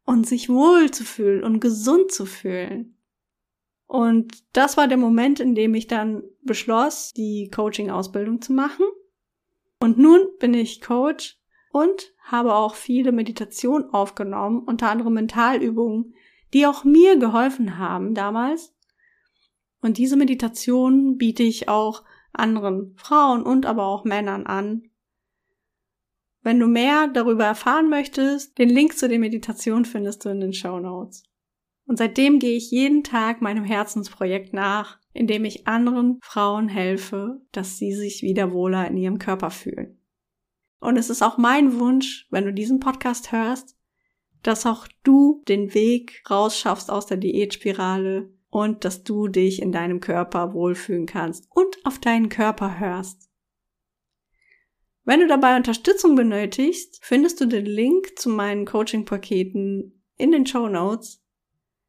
und 0.04 0.26
sich 0.26 0.48
wohl 0.48 0.90
zu 0.90 1.04
fühlen 1.04 1.44
und 1.44 1.60
gesund 1.60 2.10
zu 2.10 2.24
fühlen. 2.24 2.96
Und 3.86 4.42
das 4.52 4.76
war 4.76 4.88
der 4.88 4.96
Moment, 4.96 5.38
in 5.38 5.54
dem 5.54 5.74
ich 5.74 5.86
dann 5.86 6.22
beschloss, 6.42 7.12
die 7.12 7.50
Coaching-Ausbildung 7.54 8.40
zu 8.40 8.52
machen. 8.52 8.86
Und 9.80 9.98
nun 9.98 10.20
bin 10.40 10.54
ich 10.54 10.80
Coach 10.80 11.38
und 11.76 12.14
habe 12.22 12.54
auch 12.54 12.74
viele 12.74 13.12
Meditationen 13.12 13.90
aufgenommen, 13.90 14.62
unter 14.64 14.88
anderem 14.88 15.12
Mentalübungen, 15.12 16.14
die 16.54 16.66
auch 16.66 16.84
mir 16.84 17.18
geholfen 17.18 17.76
haben 17.76 18.14
damals. 18.14 18.74
Und 19.82 19.98
diese 19.98 20.16
Meditation 20.16 21.18
biete 21.18 21.42
ich 21.42 21.68
auch 21.68 22.02
anderen 22.32 22.94
Frauen 22.96 23.42
und 23.42 23.66
aber 23.66 23.84
auch 23.84 24.04
Männern 24.04 24.46
an, 24.46 24.88
Wenn 26.40 26.60
du 26.60 26.66
mehr 26.66 27.08
darüber 27.08 27.44
erfahren 27.44 27.90
möchtest, 27.90 28.56
den 28.56 28.70
Link 28.70 28.96
zu 28.96 29.08
den 29.08 29.20
Meditationen 29.20 29.84
findest 29.84 30.24
du 30.24 30.30
in 30.30 30.40
den 30.40 30.54
Show 30.54 30.78
Notes. 30.78 31.24
Und 31.86 31.98
seitdem 31.98 32.38
gehe 32.38 32.56
ich 32.56 32.70
jeden 32.70 33.02
Tag 33.02 33.42
meinem 33.42 33.64
Herzensprojekt 33.64 34.54
nach, 34.54 34.98
indem 35.12 35.44
ich 35.44 35.66
anderen 35.66 36.20
Frauen 36.22 36.68
helfe, 36.68 37.42
dass 37.52 37.76
sie 37.76 37.92
sich 37.92 38.22
wieder 38.22 38.52
wohler 38.52 38.88
in 38.88 38.96
ihrem 38.96 39.18
Körper 39.18 39.50
fühlen. 39.50 39.98
Und 40.80 40.96
es 40.96 41.10
ist 41.10 41.22
auch 41.22 41.38
mein 41.38 41.78
Wunsch, 41.78 42.26
wenn 42.30 42.44
du 42.44 42.52
diesen 42.52 42.80
Podcast 42.80 43.32
hörst, 43.32 43.76
dass 44.42 44.66
auch 44.66 44.86
du 45.02 45.42
den 45.48 45.74
Weg 45.74 46.22
rausschaffst 46.30 46.90
aus 46.90 47.06
der 47.06 47.16
Diätspirale 47.16 48.30
und 48.50 48.84
dass 48.84 49.02
du 49.02 49.28
dich 49.28 49.60
in 49.60 49.72
deinem 49.72 50.00
Körper 50.00 50.54
wohlfühlen 50.54 51.06
kannst 51.06 51.48
und 51.50 51.84
auf 51.84 51.98
deinen 51.98 52.28
Körper 52.28 52.78
hörst. 52.78 53.28
Wenn 55.04 55.20
du 55.20 55.28
dabei 55.28 55.56
Unterstützung 55.56 56.16
benötigst, 56.16 56.98
findest 57.02 57.40
du 57.40 57.46
den 57.46 57.66
Link 57.66 58.18
zu 58.18 58.28
meinen 58.28 58.64
Coaching-Paketen 58.64 60.02
in 60.16 60.32
den 60.32 60.46
Show 60.46 60.68
Notes. 60.68 61.22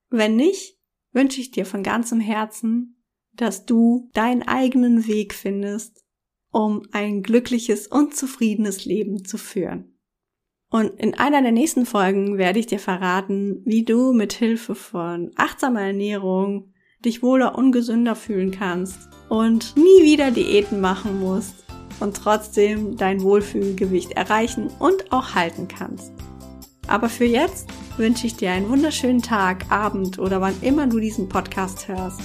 Wenn 0.09 0.35
nicht, 0.35 0.77
wünsche 1.13 1.41
ich 1.41 1.51
dir 1.51 1.65
von 1.65 1.83
ganzem 1.83 2.19
Herzen, 2.19 3.03
dass 3.33 3.65
du 3.65 4.09
deinen 4.13 4.43
eigenen 4.43 5.07
Weg 5.07 5.33
findest, 5.33 6.05
um 6.51 6.83
ein 6.91 7.23
glückliches 7.23 7.87
und 7.87 8.15
zufriedenes 8.15 8.85
Leben 8.85 9.25
zu 9.25 9.37
führen. 9.37 9.97
Und 10.69 10.99
in 10.99 11.13
einer 11.13 11.41
der 11.41 11.51
nächsten 11.51 11.85
Folgen 11.85 12.37
werde 12.37 12.59
ich 12.59 12.67
dir 12.67 12.79
verraten, 12.79 13.61
wie 13.65 13.85
du 13.85 14.11
mit 14.13 14.33
Hilfe 14.33 14.75
von 14.75 15.31
achtsamer 15.35 15.81
Ernährung 15.81 16.73
dich 17.05 17.23
wohler 17.23 17.57
und 17.57 17.71
gesünder 17.71 18.15
fühlen 18.15 18.51
kannst 18.51 18.97
und 19.29 19.75
nie 19.77 20.03
wieder 20.03 20.31
Diäten 20.31 20.81
machen 20.81 21.19
musst 21.19 21.63
und 21.99 22.17
trotzdem 22.17 22.97
dein 22.97 23.21
Wohlfühlgewicht 23.21 24.11
erreichen 24.13 24.69
und 24.79 25.11
auch 25.11 25.35
halten 25.35 25.67
kannst. 25.67 26.11
Aber 26.87 27.09
für 27.09 27.25
jetzt 27.25 27.67
wünsche 27.97 28.27
ich 28.27 28.35
dir 28.35 28.51
einen 28.51 28.69
wunderschönen 28.69 29.21
Tag, 29.21 29.69
Abend 29.71 30.19
oder 30.19 30.41
wann 30.41 30.55
immer 30.61 30.87
du 30.87 30.99
diesen 30.99 31.27
Podcast 31.27 31.87
hörst. 31.87 32.19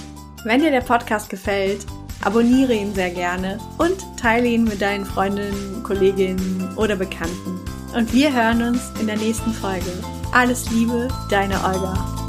Wenn 0.45 0.61
dir 0.61 0.71
der 0.71 0.81
Podcast 0.81 1.29
gefällt, 1.29 1.85
abonniere 2.25 2.73
ihn 2.73 2.93
sehr 2.93 3.11
gerne 3.11 3.59
und 3.77 3.97
teile 4.17 4.47
ihn 4.47 4.63
mit 4.63 4.81
deinen 4.81 5.05
Freundinnen, 5.05 5.83
Kolleginnen 5.83 6.69
oder 6.75 6.95
Bekannten. 6.95 7.59
Und 7.95 8.11
wir 8.13 8.33
hören 8.33 8.61
uns 8.61 8.91
in 8.99 9.07
der 9.07 9.17
nächsten 9.17 9.53
Folge. 9.53 9.91
Alles 10.31 10.69
Liebe, 10.71 11.07
deine 11.29 11.55
Olga. 11.63 12.22